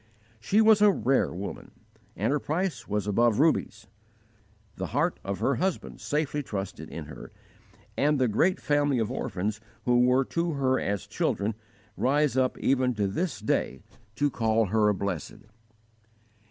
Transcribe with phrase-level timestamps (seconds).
[0.39, 1.69] She was a rare woman
[2.15, 3.85] and her price was above rubies.
[4.77, 7.31] The heart of her husband safely trusted, in her,
[7.95, 11.53] and the great family of orphans who were to her as children
[11.95, 13.83] rise up even to this day
[14.15, 15.43] to call her blessed.